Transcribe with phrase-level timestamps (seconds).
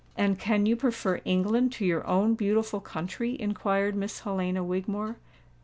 [0.17, 5.17] "And can you prefer England to your own beautiful country?" inquired Miss Helena Wigmore.